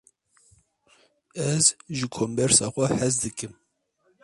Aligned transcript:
Ez 1.49 1.65
ji 1.97 2.05
kombersa 2.15 2.67
xwe 2.73 2.85
hez 2.99 3.15
dikim. 3.21 3.53